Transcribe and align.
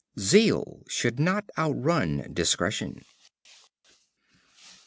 Zeal 0.19 0.81
should 0.87 1.19
not 1.19 1.51
outrun 1.59 2.33
discretion. 2.33 3.05